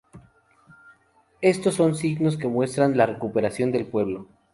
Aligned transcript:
Esto 1.41 1.71
son 1.71 1.93
signos 1.93 2.35
que 2.35 2.47
muestran 2.47 2.97
la 2.97 3.05
recuperación 3.05 3.71
del 3.71 3.85
pueblo. 3.85 4.27